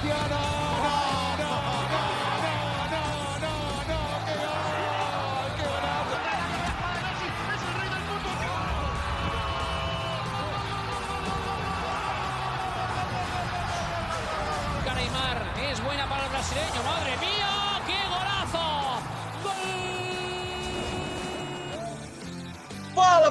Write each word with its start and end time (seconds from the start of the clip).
Cristiano! 0.00 0.69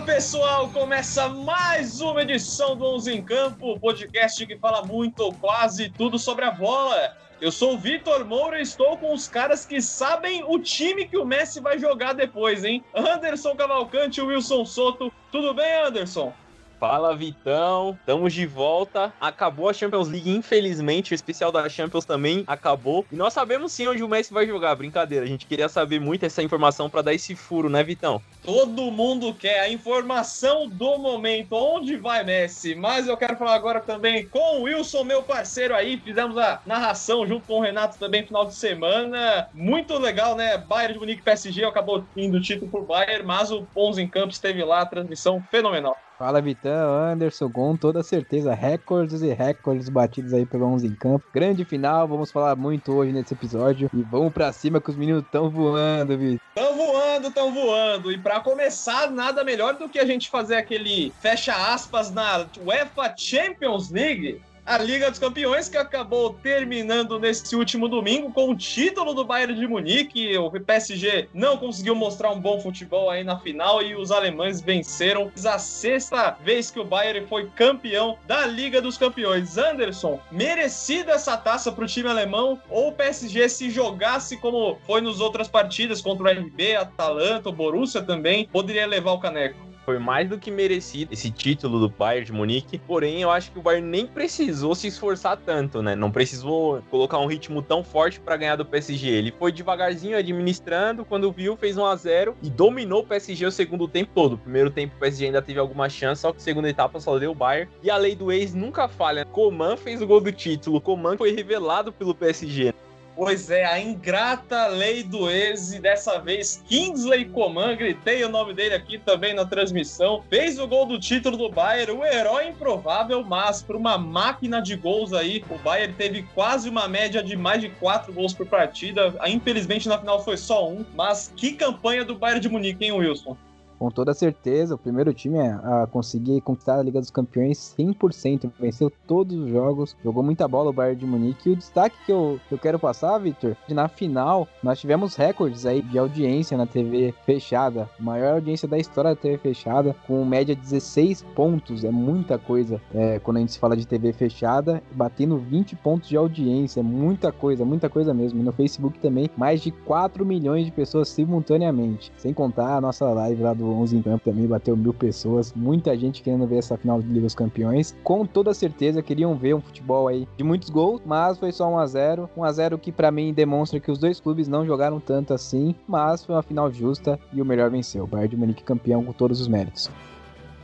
Pessoal, 0.06 0.70
começa 0.70 1.30
mais 1.30 2.02
uma 2.02 2.22
edição 2.22 2.76
do 2.76 2.86
11 2.86 3.14
em 3.14 3.24
Campo, 3.24 3.80
podcast 3.80 4.46
que 4.46 4.58
fala 4.58 4.84
muito 4.84 5.20
ou 5.22 5.34
quase 5.34 5.90
tudo 5.90 6.18
sobre 6.18 6.46
a 6.46 6.52
bola. 6.52 7.16
Eu 7.40 7.52
sou 7.52 7.74
o 7.74 7.78
Vitor 7.78 8.26
Moura 8.26 8.60
e 8.60 8.62
estou 8.62 8.98
com 8.98 9.14
os 9.14 9.28
caras 9.28 9.66
que 9.66 9.82
sabem 9.82 10.44
o 10.46 10.60
time 10.60 11.08
que 11.08 11.18
o 11.18 11.26
Messi 11.26 11.62
vai 11.62 11.80
jogar 11.80 12.14
depois, 12.14 12.64
hein? 12.64 12.84
Anderson 12.94 13.56
Cavalcante 13.56 14.20
e 14.20 14.24
Wilson 14.24 14.66
Soto. 14.66 15.12
Tudo 15.32 15.54
bem, 15.54 15.82
Anderson? 15.82 16.34
Fala 16.80 17.14
Vitão, 17.14 17.98
estamos 18.00 18.34
de 18.34 18.46
volta. 18.46 19.12
Acabou 19.20 19.68
a 19.68 19.74
Champions 19.74 20.08
League, 20.08 20.30
infelizmente, 20.30 21.12
o 21.12 21.16
especial 21.16 21.52
da 21.52 21.68
Champions 21.68 22.06
também 22.06 22.46
acabou. 22.48 23.06
E 23.12 23.18
nós 23.18 23.34
sabemos 23.34 23.74
sim 23.74 23.86
onde 23.86 24.02
o 24.02 24.08
Messi 24.08 24.34
vai 24.34 24.48
jogar, 24.48 24.76
brincadeira. 24.76 25.26
A 25.26 25.28
gente 25.28 25.46
queria 25.46 25.68
saber 25.68 26.00
muito 26.00 26.26
essa 26.26 26.42
informação 26.42 26.90
para 26.90 27.02
dar 27.02 27.14
esse 27.14 27.36
furo, 27.36 27.70
né, 27.70 27.84
Vitão? 27.84 28.22
Todo 28.42 28.90
mundo 28.92 29.34
quer 29.34 29.60
a 29.60 29.70
informação 29.70 30.70
do 30.70 30.98
momento, 30.98 31.52
onde 31.54 31.98
vai 31.98 32.24
Messi. 32.24 32.74
Mas 32.76 33.10
eu 33.10 33.18
quero 33.18 33.36
falar 33.36 33.56
agora 33.56 33.82
também 33.82 34.26
com 34.30 34.60
o 34.60 34.64
Wilson, 34.64 35.04
meu 35.04 35.22
parceiro 35.22 35.76
aí. 35.76 35.98
Fizemos 35.98 36.38
a 36.38 36.62
narração 36.66 37.28
junto 37.28 37.46
com 37.46 37.60
o 37.60 37.62
Renato 37.62 38.00
também 38.00 38.26
final 38.26 38.46
de 38.46 38.56
semana. 38.56 39.50
Muito 39.54 39.98
legal, 39.98 40.34
né? 40.34 40.58
Bayern 40.58 40.94
de 40.94 41.00
Munique 41.00 41.24
PSG 41.24 41.66
acabou 41.66 42.06
indo 42.16 42.38
o 42.38 42.42
título 42.42 42.72
por 42.72 42.86
Bayern, 42.86 43.26
mas 43.26 43.52
o 43.52 43.64
Pons 43.74 43.98
em 43.98 44.08
Campos 44.08 44.38
esteve 44.38 44.64
lá, 44.64 44.86
transmissão 44.86 45.44
fenomenal. 45.52 45.98
Fala 46.20 46.42
Vitão, 46.42 46.94
Anderson, 46.94 47.50
com 47.50 47.78
toda 47.78 48.04
certeza, 48.04 48.54
recordes 48.54 49.22
e 49.22 49.32
recordes 49.32 49.88
batidos 49.88 50.34
aí 50.34 50.46
pelo 50.46 50.66
11 50.66 50.86
em 50.86 50.94
campo. 50.94 51.26
Grande 51.34 51.64
final, 51.64 52.06
vamos 52.10 52.30
falar 52.30 52.58
muito 52.58 52.92
hoje 52.92 53.14
nesse 53.14 53.34
episódio 53.34 53.90
e 53.94 54.02
vamos 54.02 54.34
para 54.34 54.52
cima 54.52 54.82
que 54.82 54.90
os 54.90 54.98
meninos 54.98 55.24
estão 55.24 55.50
voando, 55.50 56.18
Vitor. 56.18 56.46
Estão 56.50 56.76
voando, 56.76 57.28
estão 57.30 57.54
voando. 57.54 58.12
E 58.12 58.18
para 58.18 58.42
começar, 58.42 59.10
nada 59.10 59.46
melhor 59.46 59.76
do 59.76 59.88
que 59.88 59.98
a 59.98 60.06
gente 60.06 60.30
fazer 60.30 60.58
aquele 60.58 61.14
fecha 61.22 61.54
aspas 61.54 62.12
na 62.12 62.46
UEFA 62.66 63.16
Champions 63.18 63.90
League 63.90 64.42
a 64.70 64.78
Liga 64.78 65.10
dos 65.10 65.18
Campeões, 65.18 65.68
que 65.68 65.78
acabou 65.78 66.36
terminando 66.44 67.18
nesse 67.18 67.56
último 67.56 67.88
domingo 67.88 68.32
com 68.32 68.52
o 68.52 68.56
título 68.56 69.16
do 69.16 69.26
Bayern 69.26 69.56
de 69.56 69.66
Munique. 69.66 70.38
O 70.38 70.52
PSG 70.52 71.28
não 71.34 71.58
conseguiu 71.58 71.96
mostrar 71.96 72.30
um 72.30 72.40
bom 72.40 72.60
futebol 72.60 73.10
aí 73.10 73.24
na 73.24 73.40
final 73.40 73.82
e 73.82 73.96
os 73.96 74.12
alemães 74.12 74.62
venceram 74.62 75.32
a 75.44 75.58
sexta 75.58 76.38
vez 76.44 76.70
que 76.70 76.80
o 76.80 76.86
Bayern 76.86 77.26
foi 77.26 77.50
campeão 77.50 78.20
da 78.28 78.46
Liga 78.46 78.80
dos 78.80 78.96
Campeões. 78.96 79.58
Anderson, 79.58 80.20
merecida 80.32 81.14
essa 81.14 81.36
taça 81.36 81.72
para 81.72 81.86
o 81.86 81.88
time 81.88 82.08
alemão 82.08 82.62
ou 82.70 82.90
o 82.90 82.94
PSG 82.94 83.50
se 83.50 83.72
jogasse 83.72 84.38
como 84.38 84.78
foi 84.86 85.02
nos 85.02 85.20
outras 85.20 85.48
partidas 85.48 86.00
contra 86.00 86.26
o 86.26 86.32
RB, 86.32 86.76
Atalanta, 86.76 87.50
o 87.50 87.52
Borussia 87.52 88.04
também, 88.04 88.46
poderia 88.46 88.86
levar 88.86 89.14
o 89.14 89.20
caneco? 89.20 89.69
Foi 89.90 89.98
mais 89.98 90.30
do 90.30 90.38
que 90.38 90.52
merecido 90.52 91.12
esse 91.12 91.32
título 91.32 91.80
do 91.80 91.90
Bayern 91.90 92.24
de 92.24 92.32
Munique. 92.32 92.78
Porém, 92.78 93.24
eu 93.24 93.32
acho 93.32 93.52
que 93.52 93.58
o 93.58 93.62
Bayern 93.64 93.88
nem 93.88 94.06
precisou 94.06 94.76
se 94.76 94.86
esforçar 94.86 95.36
tanto, 95.36 95.82
né? 95.82 95.96
Não 95.96 96.12
precisou 96.12 96.84
colocar 96.92 97.18
um 97.18 97.26
ritmo 97.26 97.60
tão 97.60 97.84
forte 97.84 98.20
para 98.20 98.38
ganhar 98.38 98.56
do 98.56 98.64
PSG. 98.64 99.08
Ele 99.08 99.34
foi 99.40 99.52
devagarzinho 99.52 100.16
administrando, 100.16 101.04
quando 101.04 101.32
viu, 101.32 101.58
fez 101.58 101.76
1 101.76 101.86
a 101.88 101.96
0 101.96 102.38
e 102.44 102.52
dominou 102.52 103.02
o 103.02 103.04
PSG 103.04 103.48
o 103.48 103.52
segundo 103.52 103.88
tempo 103.88 104.12
todo. 104.14 104.34
O 104.34 104.38
primeiro 104.38 104.70
tempo 104.70 104.96
o 104.96 105.00
PSG 105.00 105.26
ainda 105.26 105.42
teve 105.42 105.58
alguma 105.58 105.90
chance, 105.90 106.22
só 106.22 106.32
que 106.32 106.38
a 106.38 106.42
segunda 106.42 106.70
etapa 106.70 107.00
só 107.00 107.18
deu 107.18 107.32
o 107.32 107.36
Bayern. 107.36 107.72
E 107.82 107.90
a 107.90 107.98
lei 107.98 108.16
do 108.16 108.32
ex 108.32 108.54
nunca 108.54 108.88
falha. 108.88 109.26
Coman 109.26 109.76
fez 109.76 110.04
o 110.04 110.06
gol 110.06 110.22
do 110.22 110.32
título. 110.32 110.80
Coman 110.80 111.18
foi 111.18 111.32
revelado 111.32 111.92
pelo 111.92 112.14
PSG. 112.14 112.76
Pois 113.20 113.52
é, 113.52 113.66
a 113.66 113.78
ingrata 113.78 114.68
lei 114.68 115.04
do 115.04 115.30
ex, 115.30 115.74
e 115.74 115.80
dessa 115.82 116.20
vez 116.20 116.64
Kingsley 116.70 117.26
Coman, 117.26 117.76
gritei 117.76 118.24
o 118.24 118.30
nome 118.30 118.54
dele 118.54 118.74
aqui 118.74 118.98
também 118.98 119.34
na 119.34 119.44
transmissão, 119.44 120.24
fez 120.30 120.58
o 120.58 120.66
gol 120.66 120.86
do 120.86 120.98
título 120.98 121.36
do 121.36 121.50
Bayern, 121.50 121.92
o 121.92 122.06
herói 122.06 122.48
improvável, 122.48 123.22
mas 123.22 123.62
para 123.62 123.76
uma 123.76 123.98
máquina 123.98 124.62
de 124.62 124.74
gols 124.78 125.12
aí, 125.12 125.44
o 125.50 125.58
Bayern 125.58 125.94
teve 125.96 126.24
quase 126.34 126.70
uma 126.70 126.88
média 126.88 127.22
de 127.22 127.36
mais 127.36 127.60
de 127.60 127.68
quatro 127.68 128.14
gols 128.14 128.34
por 128.34 128.46
partida, 128.46 129.14
infelizmente 129.28 129.90
na 129.90 130.00
final 130.00 130.24
foi 130.24 130.38
só 130.38 130.70
um, 130.70 130.86
mas 130.96 131.30
que 131.36 131.52
campanha 131.52 132.06
do 132.06 132.16
Bayern 132.16 132.40
de 132.40 132.48
Munique, 132.48 132.86
hein, 132.86 132.94
Wilson? 132.94 133.36
Com 133.80 133.90
toda 133.90 134.14
certeza, 134.14 134.76
o 134.76 134.78
primeiro 134.78 135.14
time 135.14 135.40
a 135.40 135.88
conseguir 135.90 136.42
conquistar 136.42 136.80
a 136.80 136.84
Liga 136.84 137.00
dos 137.00 137.10
Campeões 137.10 137.74
100%, 137.80 138.52
venceu 138.60 138.92
todos 139.08 139.36
os 139.38 139.50
jogos, 139.50 139.96
jogou 140.04 140.22
muita 140.22 140.48
bola 140.48 140.70
o 140.70 140.74
Bayern 140.74 141.00
de 141.00 141.06
Munique. 141.06 141.50
E 141.50 141.54
o 141.54 141.56
destaque 141.56 141.96
que 142.06 142.12
eu, 142.12 142.40
eu 142.52 142.58
quero 142.58 142.78
passar, 142.78 143.18
Victor, 143.18 143.56
na 143.70 143.88
final 143.88 144.48
nós 144.62 144.80
tivemos 144.80 145.16
recordes 145.16 145.66
aí 145.66 145.82
de 145.82 145.98
audiência 145.98 146.58
na 146.58 146.66
TV 146.66 147.14
fechada, 147.26 147.90
maior 147.98 148.36
audiência 148.36 148.68
da 148.68 148.78
história 148.78 149.12
da 149.12 149.16
TV 149.16 149.38
fechada, 149.38 149.96
com 150.06 150.26
média 150.26 150.54
de 150.54 150.62
16 150.62 151.22
pontos, 151.34 151.86
é 151.86 151.92
muita 151.92 152.38
coisa 152.38 152.82
é, 152.94 153.20
quando 153.20 153.38
a 153.38 153.40
gente 153.40 153.58
fala 153.58 153.78
de 153.78 153.88
TV 153.88 154.12
fechada, 154.12 154.84
batendo 154.92 155.38
20 155.38 155.78
pontos 155.78 156.10
de 156.10 156.18
audiência, 156.18 156.82
é 156.82 156.84
muita 156.84 157.32
coisa, 157.32 157.64
muita 157.64 157.90
coisa 157.90 158.14
mesmo. 158.14 158.42
E 158.42 158.44
no 158.44 158.52
Facebook 158.52 159.00
também, 159.00 159.30
mais 159.38 159.62
de 159.62 159.72
4 159.72 160.26
milhões 160.26 160.66
de 160.66 160.72
pessoas 160.72 161.08
simultaneamente, 161.08 162.12
sem 162.18 162.34
contar 162.34 162.76
a 162.76 162.82
nossa 162.82 163.10
live 163.10 163.42
lá 163.42 163.54
do 163.54 163.69
11 163.74 163.98
em 163.98 164.02
campo 164.02 164.26
também 164.26 164.46
bateu 164.46 164.76
mil 164.76 164.94
pessoas, 164.94 165.54
muita 165.54 165.98
gente 165.98 166.22
querendo 166.22 166.48
ver 166.48 166.58
essa 166.58 166.78
final 166.78 167.02
de 167.02 167.08
Liga 167.08 167.22
dos 167.22 167.36
Campeões. 167.36 167.96
Com 168.04 168.26
toda 168.26 168.54
certeza 168.54 169.02
queriam 169.02 169.36
ver 169.36 169.56
um 169.56 169.62
futebol 169.62 170.08
aí 170.08 170.28
de 170.38 170.44
muitos 170.44 170.70
gols, 170.70 171.02
mas 171.06 171.38
foi 171.38 171.52
só 171.52 171.70
1 171.70 171.78
a 171.78 171.86
0 171.86 172.30
1 172.36 172.44
a 172.44 172.52
0 172.52 172.78
que 172.78 172.92
para 172.92 173.12
mim 173.12 173.34
demonstra 173.34 173.80
que 173.80 173.92
os 173.92 173.98
dois 173.98 174.20
clubes 174.20 174.48
não 174.48 174.66
jogaram 174.66 175.00
tanto 175.00 175.34
assim, 175.34 175.76
mas 175.88 176.26
foi 176.26 176.36
uma 176.36 176.44
final 176.44 176.72
justa 176.72 177.20
e 177.34 177.42
o 177.42 177.46
melhor 177.46 177.70
venceu. 177.70 178.04
O 178.04 178.08
Bayern 178.08 178.30
de 178.30 178.38
Munique 178.38 178.64
campeão 178.64 179.04
com 179.04 179.14
todos 179.14 179.40
os 179.40 179.48
méritos 179.48 179.90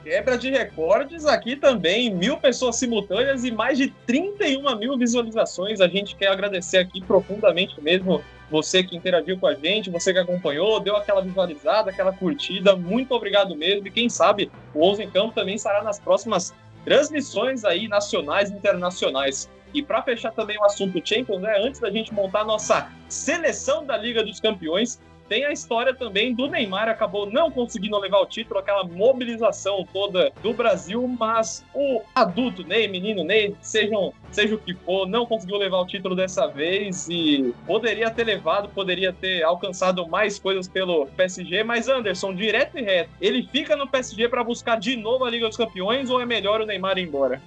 quebra 0.06 0.38
de 0.38 0.52
recordes 0.52 1.26
aqui 1.26 1.56
também, 1.56 2.14
mil 2.14 2.38
pessoas 2.38 2.76
simultâneas 2.76 3.44
e 3.44 3.50
mais 3.52 3.76
de 3.76 3.88
31 4.06 4.78
mil 4.78 4.96
visualizações. 5.00 5.82
A 5.82 5.88
gente 5.88 6.16
quer 6.16 6.28
agradecer 6.28 6.78
aqui 6.78 7.02
profundamente 7.02 7.82
mesmo 7.82 8.22
você 8.50 8.84
que 8.84 8.96
interagiu 8.96 9.40
com 9.40 9.48
a 9.48 9.54
gente, 9.54 9.90
você 9.90 10.14
que 10.14 10.20
acompanhou, 10.20 10.80
deu 10.80 10.96
aquela 10.96 11.22
visualizada, 11.22 11.90
aquela 11.90 12.14
curtida. 12.14 12.76
Muito 12.76 13.14
obrigado 13.14 13.56
mesmo. 13.56 13.88
E 13.88 13.92
quem 13.92 14.10
sabe 14.10 14.52
o 14.74 14.86
11 14.86 15.04
em 15.04 15.10
Campo 15.10 15.34
também 15.34 15.56
estará 15.56 15.84
nas 15.84 16.00
próximas 16.00 16.54
transmissões 16.84 17.66
aí 17.66 17.88
nacionais 17.88 18.52
e 18.52 18.54
internacionais. 18.54 19.50
E 19.74 19.82
para 19.82 20.02
fechar 20.04 20.32
também 20.32 20.58
o 20.58 20.64
assunto 20.64 21.02
Champions, 21.04 21.42
né, 21.42 21.58
antes 21.60 21.82
da 21.82 21.90
gente 21.90 22.14
montar 22.14 22.46
nossa 22.46 22.90
seleção 23.10 23.86
da 23.86 23.98
Liga 23.98 24.24
dos 24.24 24.40
Campeões, 24.40 25.02
tem 25.28 25.46
a 25.46 25.52
história 25.52 25.94
também 25.94 26.34
do 26.34 26.48
Neymar, 26.48 26.90
acabou 26.90 27.30
não 27.30 27.52
conseguindo 27.52 27.98
levar 27.98 28.20
o 28.20 28.26
título, 28.26 28.60
aquela 28.60 28.84
mobilização 28.84 29.86
toda 29.92 30.32
do 30.42 30.54
Brasil, 30.54 31.08
mas 31.20 31.64
o 31.74 32.02
adulto 32.14 32.64
Ney, 32.64 32.88
menino 32.88 33.24
Ney, 33.24 33.56
sejam, 33.62 34.14
seja 34.32 34.56
o 34.56 34.60
que 34.60 34.74
for, 34.74 35.08
não 35.08 35.26
conseguiu 35.26 35.58
levar 35.58 35.80
o 35.80 35.88
título 35.88 36.16
dessa 36.16 36.48
vez 36.48 37.08
e 37.10 37.54
poderia 37.66 38.10
ter 38.10 38.26
levado, 38.26 38.70
poderia 38.70 39.12
ter 39.14 39.44
alcançado 39.44 40.08
mais 40.08 40.38
coisas 40.40 40.68
pelo 40.68 41.08
PSG, 41.08 41.64
mas 41.64 41.88
Anderson, 41.88 42.34
direto 42.34 42.78
e 42.78 42.82
reto, 42.82 43.10
ele 43.20 43.48
fica 43.52 43.76
no 43.76 43.88
PSG 43.88 44.30
para 44.30 44.44
buscar 44.44 44.80
de 44.80 44.96
novo 44.96 45.26
a 45.26 45.30
Liga 45.30 45.48
dos 45.48 45.58
Campeões 45.58 46.10
ou 46.10 46.22
é 46.22 46.26
melhor 46.26 46.62
o 46.62 46.66
Neymar 46.66 46.98
ir 46.98 47.04
embora? 47.04 47.42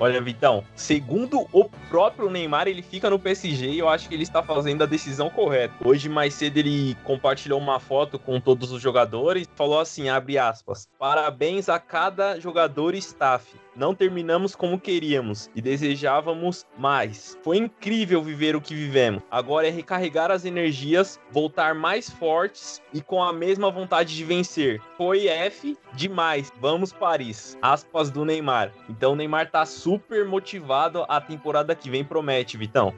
Olha, 0.00 0.20
Vitão, 0.20 0.64
segundo 0.76 1.48
o 1.52 1.64
próprio 1.88 2.30
Neymar, 2.30 2.68
ele 2.68 2.82
fica 2.82 3.10
no 3.10 3.18
PSG 3.18 3.70
e 3.70 3.78
eu 3.80 3.88
acho 3.88 4.08
que 4.08 4.14
ele 4.14 4.22
está 4.22 4.40
fazendo 4.42 4.82
a 4.82 4.86
decisão 4.86 5.28
correta. 5.28 5.74
Hoje, 5.84 6.08
mais 6.08 6.34
cedo, 6.34 6.56
ele 6.58 6.96
compartilhou 7.02 7.58
uma 7.58 7.80
foto 7.80 8.16
com 8.16 8.40
todos 8.40 8.70
os 8.70 8.80
jogadores, 8.80 9.48
falou 9.56 9.80
assim, 9.80 10.08
abre 10.08 10.38
aspas, 10.38 10.88
parabéns 10.98 11.68
a 11.68 11.80
cada 11.80 12.38
jogador 12.38 12.94
e 12.94 12.98
staff 12.98 13.56
não 13.78 13.94
terminamos 13.94 14.56
como 14.56 14.78
queríamos 14.78 15.48
e 15.54 15.62
desejávamos 15.62 16.66
mais. 16.76 17.38
Foi 17.42 17.56
incrível 17.56 18.22
viver 18.22 18.56
o 18.56 18.60
que 18.60 18.74
vivemos. 18.74 19.22
Agora 19.30 19.68
é 19.68 19.70
recarregar 19.70 20.30
as 20.30 20.44
energias, 20.44 21.20
voltar 21.30 21.74
mais 21.74 22.10
fortes 22.10 22.82
e 22.92 23.00
com 23.00 23.22
a 23.22 23.32
mesma 23.32 23.70
vontade 23.70 24.14
de 24.16 24.24
vencer. 24.24 24.80
Foi 24.96 25.28
F 25.28 25.76
demais. 25.94 26.52
Vamos 26.60 26.92
Paris. 26.92 27.56
Aspas 27.62 28.10
do 28.10 28.24
Neymar. 28.24 28.72
Então 28.88 29.12
o 29.12 29.16
Neymar 29.16 29.50
tá 29.50 29.64
super 29.64 30.26
motivado. 30.26 31.04
A 31.08 31.20
temporada 31.20 31.74
que 31.74 31.88
vem 31.88 32.04
promete, 32.04 32.56
Vitão. 32.56 32.92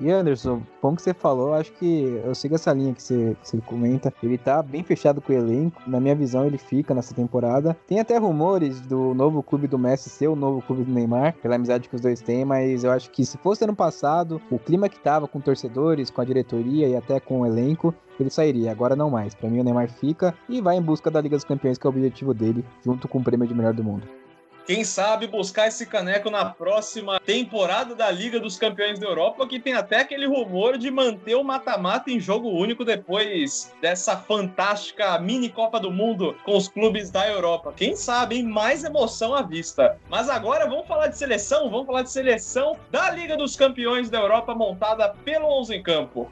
E 0.00 0.10
Anderson, 0.10 0.62
bom 0.80 0.96
que 0.96 1.02
você 1.02 1.12
falou, 1.12 1.54
acho 1.54 1.72
que 1.74 2.20
eu 2.24 2.34
sigo 2.34 2.54
essa 2.54 2.72
linha 2.72 2.94
que 2.94 3.02
você, 3.02 3.36
que 3.40 3.48
você 3.48 3.58
comenta. 3.58 4.12
Ele 4.22 4.38
tá 4.38 4.62
bem 4.62 4.82
fechado 4.82 5.20
com 5.20 5.32
o 5.32 5.36
elenco. 5.36 5.82
Na 5.86 6.00
minha 6.00 6.14
visão, 6.14 6.46
ele 6.46 6.58
fica 6.58 6.94
nessa 6.94 7.14
temporada. 7.14 7.76
Tem 7.86 8.00
até 8.00 8.16
rumores 8.16 8.80
do 8.80 9.14
novo 9.14 9.42
clube 9.42 9.68
do 9.68 9.78
Messi 9.78 10.08
ser 10.08 10.28
o 10.28 10.36
novo 10.36 10.62
clube 10.62 10.84
do 10.84 10.92
Neymar, 10.92 11.34
pela 11.42 11.56
amizade 11.56 11.88
que 11.88 11.94
os 11.94 12.00
dois 12.00 12.20
têm, 12.20 12.44
mas 12.44 12.84
eu 12.84 12.90
acho 12.90 13.10
que 13.10 13.24
se 13.24 13.36
fosse 13.38 13.64
ano 13.64 13.76
passado, 13.76 14.40
o 14.50 14.58
clima 14.58 14.88
que 14.88 14.98
tava 14.98 15.28
com 15.28 15.40
torcedores, 15.40 16.10
com 16.10 16.20
a 16.20 16.24
diretoria 16.24 16.88
e 16.88 16.96
até 16.96 17.20
com 17.20 17.40
o 17.40 17.46
elenco, 17.46 17.94
ele 18.18 18.30
sairia. 18.30 18.72
Agora 18.72 18.96
não 18.96 19.10
mais. 19.10 19.34
Para 19.34 19.50
mim, 19.50 19.60
o 19.60 19.64
Neymar 19.64 19.90
fica 19.90 20.34
e 20.48 20.60
vai 20.60 20.76
em 20.76 20.82
busca 20.82 21.10
da 21.10 21.20
Liga 21.20 21.36
dos 21.36 21.44
Campeões, 21.44 21.78
que 21.78 21.86
é 21.86 21.88
o 21.88 21.92
objetivo 21.92 22.32
dele, 22.32 22.64
junto 22.84 23.06
com 23.06 23.18
o 23.18 23.24
prêmio 23.24 23.46
de 23.46 23.54
melhor 23.54 23.74
do 23.74 23.84
mundo. 23.84 24.21
Quem 24.64 24.84
sabe 24.84 25.26
buscar 25.26 25.66
esse 25.66 25.84
caneco 25.86 26.30
na 26.30 26.44
próxima 26.44 27.18
temporada 27.18 27.96
da 27.96 28.08
Liga 28.10 28.38
dos 28.38 28.56
Campeões 28.56 28.98
da 28.98 29.06
Europa, 29.06 29.46
que 29.46 29.58
tem 29.58 29.74
até 29.74 30.00
aquele 30.00 30.24
rumor 30.24 30.78
de 30.78 30.88
manter 30.88 31.34
o 31.34 31.42
mata-mata 31.42 32.10
em 32.12 32.20
jogo 32.20 32.48
único 32.48 32.84
depois 32.84 33.72
dessa 33.80 34.16
fantástica 34.16 35.18
mini 35.18 35.48
Copa 35.48 35.80
do 35.80 35.90
Mundo 35.90 36.36
com 36.44 36.56
os 36.56 36.68
clubes 36.68 37.10
da 37.10 37.28
Europa. 37.28 37.72
Quem 37.76 37.96
sabe, 37.96 38.36
hein? 38.36 38.44
Mais 38.44 38.84
emoção 38.84 39.34
à 39.34 39.42
vista. 39.42 39.98
Mas 40.08 40.28
agora 40.28 40.68
vamos 40.68 40.86
falar 40.86 41.08
de 41.08 41.18
seleção, 41.18 41.68
vamos 41.68 41.86
falar 41.86 42.02
de 42.02 42.12
seleção 42.12 42.76
da 42.88 43.10
Liga 43.10 43.36
dos 43.36 43.56
Campeões 43.56 44.08
da 44.08 44.20
Europa 44.20 44.54
montada 44.54 45.08
pelo 45.24 45.46
11 45.60 45.74
em 45.74 45.82
campo. 45.82 46.30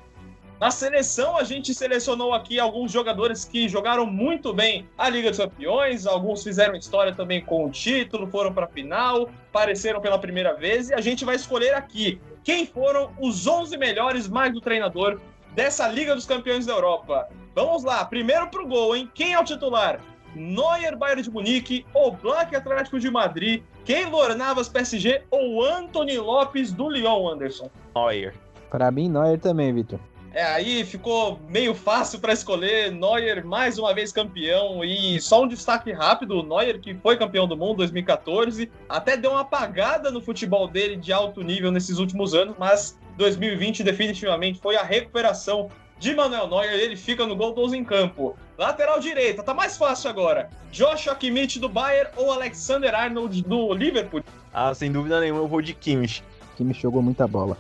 Na 0.61 0.71
seleção, 0.71 1.39
a 1.39 1.43
gente 1.43 1.73
selecionou 1.73 2.35
aqui 2.35 2.61
alguns 2.61 2.93
jogadores 2.93 3.47
que 3.47 3.67
jogaram 3.67 4.05
muito 4.05 4.53
bem 4.53 4.87
a 4.99 5.09
Liga 5.09 5.31
dos 5.31 5.39
Campeões, 5.39 6.07
alguns 6.07 6.43
fizeram 6.43 6.75
história 6.75 7.15
também 7.15 7.43
com 7.43 7.65
o 7.65 7.71
título, 7.71 8.27
foram 8.27 8.53
para 8.53 8.67
a 8.67 8.69
final, 8.69 9.31
apareceram 9.49 10.03
pela 10.03 10.19
primeira 10.19 10.53
vez, 10.53 10.91
e 10.91 10.95
a 10.95 11.01
gente 11.01 11.25
vai 11.25 11.37
escolher 11.37 11.73
aqui 11.73 12.21
quem 12.45 12.67
foram 12.67 13.11
os 13.19 13.47
11 13.47 13.75
melhores 13.79 14.29
mais 14.29 14.53
do 14.53 14.61
treinador 14.61 15.19
dessa 15.55 15.89
Liga 15.89 16.15
dos 16.15 16.27
Campeões 16.27 16.67
da 16.67 16.75
Europa. 16.75 17.31
Vamos 17.55 17.83
lá, 17.83 18.05
primeiro 18.05 18.49
pro 18.49 18.69
gol, 18.69 18.95
hein? 18.95 19.11
Quem 19.15 19.33
é 19.33 19.41
o 19.41 19.45
titular? 19.45 19.99
Neuer, 20.35 20.95
Bayern 20.95 21.23
de 21.23 21.31
Munique, 21.31 21.87
Oblak, 21.95 22.55
Atlético 22.55 23.01
de 23.01 23.11
Madrid, 23.11 23.63
Keylor 23.87 24.37
Navas, 24.37 24.69
PSG 24.69 25.23
ou 25.31 25.65
Anthony 25.65 26.19
Lopes 26.19 26.71
do 26.71 26.91
Lyon, 26.91 27.31
Anderson? 27.31 27.71
Neuer. 27.97 28.35
Para 28.69 28.91
mim, 28.91 29.09
Neuer 29.09 29.41
também, 29.41 29.73
Vitor. 29.73 29.99
É, 30.33 30.45
aí 30.45 30.85
ficou 30.85 31.41
meio 31.49 31.75
fácil 31.75 32.21
para 32.21 32.33
escolher. 32.33 32.93
Neuer 32.93 33.45
mais 33.45 33.79
uma 33.79 33.93
vez 33.93 34.13
campeão. 34.13 34.85
E 34.85 35.21
só 35.21 35.43
um 35.43 35.49
destaque 35.49 35.93
rápido: 35.93 36.39
o 36.39 36.43
Neuer, 36.43 36.81
que 36.81 36.95
foi 36.95 37.17
campeão 37.17 37.49
do 37.49 37.57
mundo 37.57 37.75
em 37.75 37.79
2014, 37.79 38.71
até 38.89 39.17
deu 39.17 39.33
uma 39.33 39.41
apagada 39.41 40.11
no 40.11 40.21
futebol 40.21 40.69
dele 40.69 40.97
de 40.97 41.13
alto 41.13 41.43
nível 41.43 41.73
nesses 41.73 41.99
últimos 41.99 42.35
anos, 42.35 42.55
mas 42.59 42.99
2020 43.17 43.83
definitivamente 43.83 44.61
foi 44.61 44.77
a 44.77 44.83
recuperação 44.83 45.69
de 45.99 46.15
Manuel 46.15 46.49
Neuer. 46.49 46.75
Ele 46.75 46.97
fica 46.97 47.27
no 47.27 47.35
gol 47.35 47.53
12 47.53 47.77
em 47.77 47.85
campo. 47.85 48.37
Lateral 48.57 49.01
direita, 49.01 49.43
tá 49.43 49.53
mais 49.53 49.77
fácil 49.77 50.11
agora. 50.11 50.49
Joshua 50.71 51.15
Kimmich 51.15 51.59
do 51.59 51.69
Bayern 51.69 52.11
ou 52.17 52.33
Alexander 52.33 52.95
Arnold 52.95 53.43
do 53.43 53.75
Liverpool? 53.75 54.23
Ah, 54.53 54.73
sem 54.75 54.93
dúvida 54.93 55.19
nenhuma, 55.21 55.41
eu 55.41 55.49
vou 55.49 55.61
de 55.61 55.75
Kimmich. 55.75 56.23
Kimmich 56.57 56.81
jogou 56.81 57.03
muita 57.03 57.27
bola. 57.27 57.57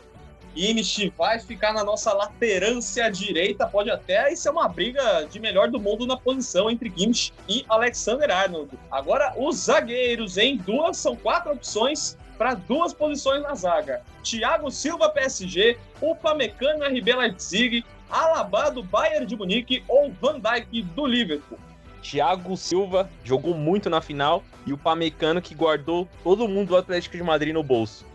Kimmich 0.55 1.12
vai 1.17 1.38
ficar 1.38 1.73
na 1.73 1.85
nossa 1.85 2.12
laterância 2.12 3.11
direita, 3.11 3.67
pode 3.67 3.91
até 3.91 4.35
ser 4.35 4.50
uma 4.50 4.69
briga 4.69 5.26
de 5.31 5.38
melhor 5.38 5.70
do 5.70 5.81
mundo 5.81 6.06
na 6.06 6.17
posição 6.17 6.70
entre 6.70 6.91
Kimmich 6.91 7.32
e 7.49 7.64
Alexander 7.69 8.31
Arnold. 8.31 8.70
Agora, 8.91 9.32
os 9.37 9.56
zagueiros, 9.56 10.37
em 10.37 10.56
duas, 10.56 10.97
são 10.97 11.14
quatro 11.14 11.52
opções 11.52 12.17
para 12.37 12.55
duas 12.55 12.93
posições 12.93 13.43
na 13.43 13.55
zaga. 13.55 14.02
Thiago 14.23 14.70
Silva, 14.70 15.11
PSG, 15.11 15.79
Upamecano, 16.00 16.85
RB 16.85 17.14
Leipzig, 17.14 17.85
Alaba 18.11 18.70
do 18.70 18.82
Bayern 18.82 19.26
de 19.26 19.37
Munique 19.37 19.85
ou 19.87 20.11
Van 20.20 20.41
Dijk 20.41 20.82
do 20.82 21.06
Liverpool. 21.06 21.58
Thiago 22.03 22.56
Silva 22.56 23.11
jogou 23.23 23.55
muito 23.55 23.91
na 23.91 24.00
final 24.00 24.43
e 24.67 24.73
o 24.73 24.79
Pamecano 24.79 25.41
que 25.43 25.55
guardou 25.55 26.08
todo 26.25 26.49
mundo 26.49 26.69
do 26.69 26.76
Atlético 26.76 27.17
de 27.17 27.23
Madrid 27.23 27.53
no 27.53 27.62
bolso. 27.62 28.09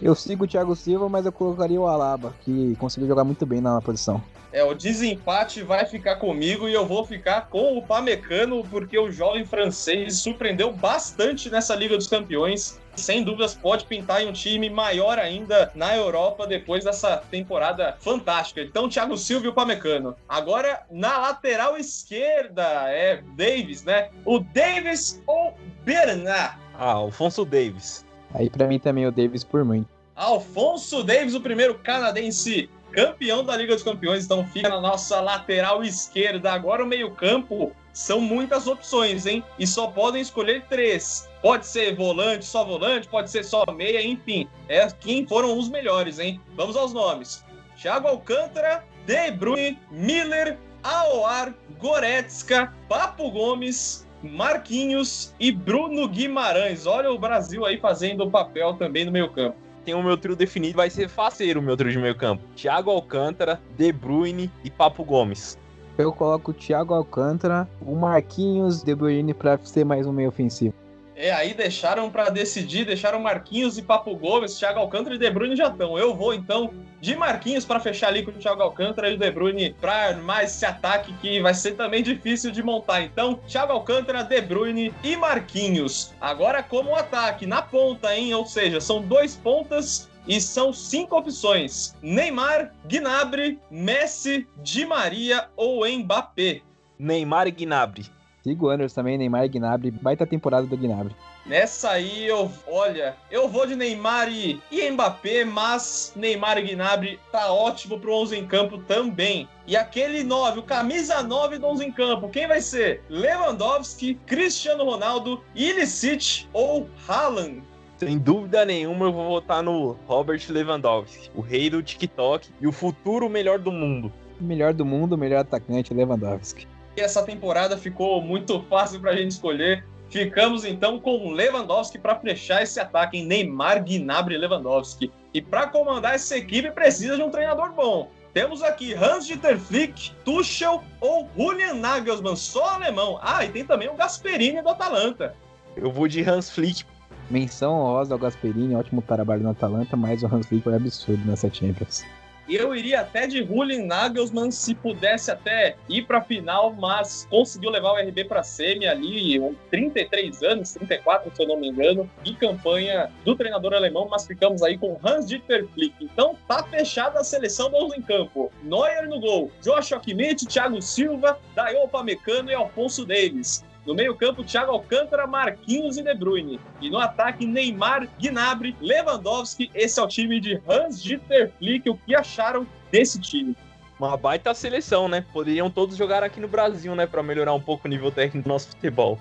Eu 0.00 0.14
sigo 0.14 0.44
o 0.44 0.46
Thiago 0.46 0.76
Silva, 0.76 1.08
mas 1.08 1.24
eu 1.24 1.32
colocaria 1.32 1.80
o 1.80 1.86
Alaba, 1.86 2.34
que 2.44 2.76
conseguiu 2.76 3.08
jogar 3.08 3.24
muito 3.24 3.46
bem 3.46 3.60
na 3.60 3.80
posição. 3.80 4.22
É, 4.56 4.64
o 4.64 4.72
desempate 4.72 5.62
vai 5.62 5.84
ficar 5.84 6.16
comigo 6.16 6.66
e 6.66 6.72
eu 6.72 6.86
vou 6.86 7.04
ficar 7.04 7.42
com 7.48 7.76
o 7.76 7.82
Pamecano, 7.82 8.62
porque 8.70 8.98
o 8.98 9.10
jovem 9.10 9.44
francês 9.44 10.16
surpreendeu 10.20 10.72
bastante 10.72 11.50
nessa 11.50 11.74
Liga 11.74 11.94
dos 11.94 12.06
Campeões. 12.06 12.80
Sem 12.94 13.22
dúvidas, 13.22 13.54
pode 13.54 13.84
pintar 13.84 14.22
em 14.22 14.28
um 14.28 14.32
time 14.32 14.70
maior 14.70 15.18
ainda 15.18 15.70
na 15.74 15.94
Europa 15.94 16.46
depois 16.46 16.84
dessa 16.84 17.18
temporada 17.30 17.96
fantástica. 18.00 18.62
Então, 18.62 18.88
Thiago 18.88 19.18
Silva 19.18 19.44
e 19.44 19.48
o 19.50 19.52
Pamecano. 19.52 20.16
Agora, 20.26 20.86
na 20.90 21.18
lateral 21.18 21.76
esquerda, 21.76 22.62
é 22.88 23.22
Davis, 23.36 23.84
né? 23.84 24.08
O 24.24 24.38
Davis 24.38 25.22
ou 25.26 25.54
Bernard? 25.84 26.56
Ah, 26.78 26.92
Alfonso 26.92 27.44
Davis. 27.44 28.05
Aí 28.36 28.50
para 28.50 28.66
mim 28.66 28.78
também 28.78 29.06
o 29.06 29.10
Davis 29.10 29.42
por 29.42 29.64
muito. 29.64 29.88
Alfonso 30.14 31.02
Davis, 31.02 31.34
o 31.34 31.40
primeiro 31.40 31.74
canadense 31.78 32.68
campeão 32.92 33.44
da 33.44 33.56
Liga 33.56 33.74
dos 33.74 33.82
Campeões, 33.82 34.24
então 34.24 34.46
fica 34.46 34.68
na 34.68 34.80
nossa 34.80 35.20
lateral 35.20 35.82
esquerda. 35.82 36.52
Agora 36.52 36.82
o 36.82 36.86
meio-campo 36.86 37.72
são 37.92 38.20
muitas 38.20 38.66
opções, 38.66 39.26
hein? 39.26 39.44
E 39.58 39.66
só 39.66 39.88
podem 39.88 40.22
escolher 40.22 40.64
três. 40.68 41.28
Pode 41.42 41.66
ser 41.66 41.94
volante, 41.94 42.44
só 42.44 42.64
volante, 42.64 43.08
pode 43.08 43.30
ser 43.30 43.44
só 43.44 43.64
meia, 43.74 44.02
enfim. 44.02 44.48
É 44.68 44.86
quem 44.90 45.26
foram 45.26 45.58
os 45.58 45.68
melhores, 45.68 46.18
hein? 46.18 46.40
Vamos 46.54 46.76
aos 46.76 46.92
nomes: 46.92 47.44
Thiago 47.80 48.08
Alcântara, 48.08 48.84
De 49.06 49.30
Bruyne, 49.30 49.78
Miller, 49.90 50.58
Aoar, 50.82 51.54
Goretzka, 51.78 52.72
Papo 52.88 53.30
Gomes, 53.30 54.05
Marquinhos 54.22 55.34
e 55.38 55.52
Bruno 55.52 56.08
Guimarães. 56.08 56.86
Olha 56.86 57.10
o 57.10 57.18
Brasil 57.18 57.64
aí 57.64 57.78
fazendo 57.78 58.24
o 58.24 58.30
papel 58.30 58.74
também 58.74 59.04
no 59.04 59.12
meio 59.12 59.30
campo. 59.30 59.56
Tem 59.84 59.94
o 59.94 60.02
meu 60.02 60.16
trio 60.16 60.34
definido, 60.34 60.76
vai 60.76 60.90
ser 60.90 61.08
faceiro 61.08 61.60
o 61.60 61.62
meu 61.62 61.76
trio 61.76 61.92
de 61.92 61.98
meio 61.98 62.14
campo. 62.14 62.42
Thiago 62.56 62.90
Alcântara, 62.90 63.60
De 63.76 63.92
Bruyne 63.92 64.50
e 64.64 64.70
Papo 64.70 65.04
Gomes. 65.04 65.56
Eu 65.96 66.12
coloco 66.12 66.50
o 66.50 66.54
Thiago 66.54 66.92
Alcântara, 66.92 67.68
o 67.80 67.94
Marquinhos, 67.94 68.82
De 68.82 68.94
Bruyne 68.94 69.32
para 69.32 69.58
ser 69.58 69.84
mais 69.84 70.06
um 70.06 70.12
meio 70.12 70.28
ofensivo. 70.28 70.74
É, 71.18 71.32
aí 71.32 71.54
deixaram 71.54 72.10
para 72.10 72.28
decidir, 72.28 72.84
deixaram 72.84 73.18
Marquinhos 73.18 73.78
e 73.78 73.82
Papo 73.82 74.14
Gomes, 74.14 74.58
Thiago 74.58 74.78
Alcântara 74.78 75.14
e 75.14 75.18
De 75.18 75.30
Bruyne 75.30 75.56
já 75.56 75.68
estão. 75.68 75.98
Eu 75.98 76.14
vou 76.14 76.34
então 76.34 76.74
de 77.00 77.16
Marquinhos 77.16 77.64
para 77.64 77.80
fechar 77.80 78.08
ali 78.08 78.22
com 78.22 78.30
o 78.30 78.34
Thiago 78.34 78.60
Alcântara 78.62 79.08
e 79.08 79.14
o 79.14 79.18
De 79.18 79.30
Bruyne 79.30 79.74
para 79.80 80.08
armar 80.08 80.44
esse 80.44 80.66
ataque 80.66 81.14
que 81.14 81.40
vai 81.40 81.54
ser 81.54 81.72
também 81.72 82.02
difícil 82.02 82.50
de 82.50 82.62
montar. 82.62 83.00
Então, 83.00 83.40
Thiago 83.48 83.72
Alcântara, 83.72 84.22
De 84.22 84.42
Bruyne 84.42 84.92
e 85.02 85.16
Marquinhos. 85.16 86.12
Agora 86.20 86.62
como 86.62 86.94
ataque, 86.94 87.46
na 87.46 87.62
ponta, 87.62 88.14
hein? 88.14 88.34
Ou 88.34 88.44
seja, 88.44 88.78
são 88.78 89.00
dois 89.00 89.36
pontas 89.36 90.10
e 90.28 90.38
são 90.38 90.70
cinco 90.70 91.16
opções: 91.16 91.94
Neymar, 92.02 92.74
Gnabry, 92.86 93.58
Messi, 93.70 94.46
Di 94.62 94.84
Maria 94.84 95.48
ou 95.56 95.88
Mbappé. 95.88 96.60
Neymar 96.98 97.46
e 97.46 97.52
Gnabry. 97.52 98.15
Sigo 98.46 98.68
Anderson 98.68 98.94
também, 98.94 99.18
Neymar 99.18 99.44
e 99.44 99.48
Gnabry. 99.48 99.90
Baita 99.90 100.24
temporada 100.24 100.64
do 100.68 100.76
Gnabry. 100.76 101.12
Nessa 101.44 101.90
aí, 101.90 102.26
eu, 102.26 102.48
olha, 102.68 103.16
eu 103.28 103.48
vou 103.48 103.66
de 103.66 103.74
Neymar 103.74 104.28
e, 104.28 104.62
e 104.70 104.88
Mbappé, 104.88 105.44
mas 105.44 106.12
Neymar 106.14 106.56
e 106.58 106.62
Gnabry 106.62 107.18
tá 107.32 107.52
ótimo 107.52 107.98
pro 107.98 108.14
11 108.14 108.36
em 108.36 108.46
campo 108.46 108.78
também. 108.78 109.48
E 109.66 109.76
aquele 109.76 110.22
9, 110.22 110.60
o 110.60 110.62
camisa 110.62 111.24
9 111.24 111.58
do 111.58 111.66
11 111.66 111.86
em 111.86 111.90
campo, 111.90 112.28
quem 112.28 112.46
vai 112.46 112.60
ser? 112.60 113.02
Lewandowski, 113.10 114.14
Cristiano 114.26 114.84
Ronaldo, 114.84 115.42
Ilicic 115.52 116.46
ou 116.52 116.88
Haaland? 117.08 117.64
Sem 117.96 118.16
dúvida 118.16 118.64
nenhuma, 118.64 119.06
eu 119.06 119.12
vou 119.12 119.28
votar 119.28 119.60
no 119.60 119.96
Robert 120.06 120.40
Lewandowski, 120.48 121.32
o 121.34 121.40
rei 121.40 121.68
do 121.68 121.82
TikTok 121.82 122.48
e 122.60 122.66
o 122.68 122.70
futuro 122.70 123.28
melhor 123.28 123.58
do 123.58 123.72
mundo. 123.72 124.12
Melhor 124.40 124.72
do 124.72 124.84
mundo, 124.84 125.18
melhor 125.18 125.40
atacante, 125.40 125.92
Lewandowski. 125.92 126.68
E 126.96 127.00
essa 127.00 127.22
temporada 127.22 127.76
ficou 127.76 128.22
muito 128.22 128.62
fácil 128.62 129.00
para 129.00 129.10
a 129.10 129.16
gente 129.16 129.32
escolher. 129.32 129.84
Ficamos 130.08 130.64
então 130.64 130.98
com 130.98 131.30
Lewandowski 131.30 131.98
para 131.98 132.16
fechar 132.16 132.62
esse 132.62 132.80
ataque 132.80 133.18
em 133.18 133.26
Neymar, 133.26 133.84
Gnabry 133.84 134.34
e 134.34 134.38
Lewandowski. 134.38 135.12
E 135.34 135.42
para 135.42 135.66
comandar 135.66 136.14
essa 136.14 136.36
equipe 136.38 136.70
precisa 136.70 137.16
de 137.16 137.22
um 137.22 137.30
treinador 137.30 137.72
bom. 137.72 138.10
Temos 138.32 138.62
aqui 138.62 138.94
Hans-Dieter 138.94 139.58
Flick, 139.58 140.12
Tuchel 140.24 140.82
ou 141.00 141.28
Julian 141.36 141.74
Nagelsmann, 141.74 142.36
só 142.36 142.74
alemão. 142.74 143.18
Ah, 143.20 143.44
e 143.44 143.48
tem 143.48 143.64
também 143.64 143.88
o 143.88 143.94
Gasperini 143.94 144.62
do 144.62 144.68
Atalanta. 144.68 145.34
Eu 145.76 145.90
vou 145.90 146.06
de 146.08 146.22
Hans 146.22 146.50
Flick. 146.50 146.84
Menção 147.30 147.72
honrosa 147.74 148.14
ao 148.14 148.18
Gasperini, 148.18 148.76
ótimo 148.76 149.02
trabalho 149.02 149.42
no 149.42 149.50
Atalanta, 149.50 149.96
mas 149.96 150.22
o 150.22 150.26
Hans 150.26 150.46
Flick 150.46 150.64
foi 150.64 150.76
absurdo 150.76 151.24
nessa 151.26 151.52
Champions. 151.52 152.04
Eu 152.48 152.74
iria 152.74 153.00
até 153.00 153.26
de 153.26 153.44
Julian 153.44 153.84
Nagelsmann 153.86 154.50
se 154.50 154.74
pudesse 154.74 155.30
até 155.30 155.76
ir 155.88 156.02
para 156.02 156.18
a 156.18 156.22
final, 156.22 156.72
mas 156.72 157.26
conseguiu 157.28 157.70
levar 157.70 157.92
o 157.92 157.96
RB 157.96 158.24
para 158.24 158.42
semi 158.42 158.86
ali, 158.86 159.38
33 159.70 160.42
anos, 160.42 160.72
34 160.72 161.34
se 161.34 161.42
eu 161.42 161.48
não 161.48 161.58
me 161.58 161.68
engano, 161.68 162.08
de 162.22 162.34
campanha 162.34 163.10
do 163.24 163.34
treinador 163.34 163.74
alemão, 163.74 164.06
mas 164.08 164.26
ficamos 164.26 164.62
aí 164.62 164.78
com 164.78 164.98
Hans-Dieter 165.02 165.66
Flick. 165.68 165.94
Então 166.00 166.36
tá 166.46 166.62
fechada 166.62 167.20
a 167.20 167.24
seleção 167.24 167.70
do 167.70 167.86
em 167.94 168.02
campo. 168.02 168.50
Neuer 168.62 169.08
no 169.08 169.20
gol, 169.20 169.50
Joshua 169.62 170.00
Kimmich, 170.00 170.46
Thiago 170.46 170.80
Silva, 170.82 171.38
Dayol 171.54 171.88
Pamecano 171.88 172.50
e 172.50 172.54
Alfonso 172.54 173.04
Davis. 173.04 173.64
No 173.86 173.94
meio-campo, 173.94 174.42
Thiago 174.42 174.72
Alcântara, 174.72 175.26
Marquinhos 175.26 175.96
e 175.96 176.02
De 176.02 176.12
Bruyne. 176.12 176.58
E 176.80 176.90
no 176.90 176.98
ataque, 176.98 177.46
Neymar, 177.46 178.08
Gnabry, 178.20 178.76
Lewandowski. 178.80 179.70
Esse 179.72 180.00
é 180.00 180.02
o 180.02 180.08
time 180.08 180.40
de 180.40 180.60
Hans-Dieter 180.68 181.52
Flick. 181.58 181.88
O 181.88 181.96
que 181.96 182.14
acharam 182.14 182.66
desse 182.90 183.20
time? 183.20 183.56
Uma 183.98 184.16
baita 184.16 184.52
seleção, 184.52 185.08
né? 185.08 185.24
Poderiam 185.32 185.70
todos 185.70 185.96
jogar 185.96 186.24
aqui 186.24 186.40
no 186.40 186.48
Brasil, 186.48 186.94
né? 186.96 187.06
Para 187.06 187.22
melhorar 187.22 187.54
um 187.54 187.60
pouco 187.60 187.86
o 187.86 187.90
nível 187.90 188.10
técnico 188.10 188.48
do 188.48 188.52
nosso 188.52 188.68
futebol. 188.70 189.18